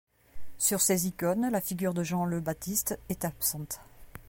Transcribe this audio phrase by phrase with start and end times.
[0.57, 3.81] Sur ces icônes la figure de Jean le Baptiste est absente.